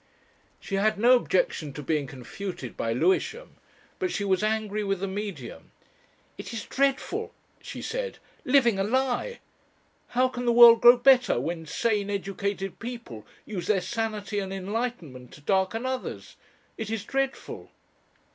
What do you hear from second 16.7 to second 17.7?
It is dreadful!